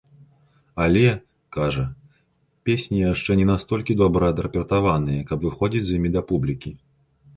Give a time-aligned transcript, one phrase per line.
[0.83, 1.03] Але,
[1.57, 1.83] кажа,
[2.69, 6.75] песні яшчэ не настолькі добра адрэпетаваныя, каб выходзіць з імі да публікі.